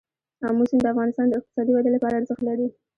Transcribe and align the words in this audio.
آمو 0.47 0.63
سیند 0.69 0.83
د 0.85 0.87
افغانستان 0.93 1.25
د 1.27 1.33
اقتصادي 1.39 1.71
ودې 1.73 1.91
لپاره 1.95 2.17
ارزښت 2.19 2.41
لري. 2.49 2.67